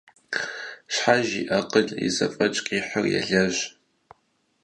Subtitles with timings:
[0.93, 3.61] Щхьэж и акъыл, и зэфӀэкӀ къихьыр елэжь.